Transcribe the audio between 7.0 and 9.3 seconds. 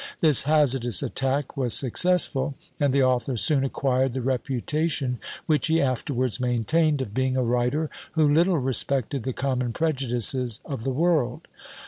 of being a writer who little respected